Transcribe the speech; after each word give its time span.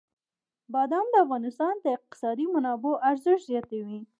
بادام 0.73 1.05
د 1.11 1.15
افغانستان 1.25 1.73
د 1.79 1.85
اقتصادي 1.97 2.45
منابعو 2.53 3.01
ارزښت 3.09 3.43
زیاتوي. 3.51 3.99